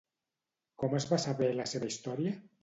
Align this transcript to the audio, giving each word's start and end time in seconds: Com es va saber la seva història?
Com 0.83 0.95
es 1.01 1.05
va 1.11 1.19
saber 1.25 1.51
la 1.59 1.67
seva 1.73 1.91
història? 1.93 2.35